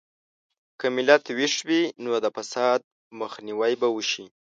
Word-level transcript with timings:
که 0.79 0.85
ملت 0.95 1.23
ویښ 1.37 1.55
وي، 1.67 1.81
نو 2.03 2.11
د 2.23 2.27
فساد 2.35 2.79
مخنیوی 3.21 3.73
به 3.81 3.87
وشي. 3.95 4.25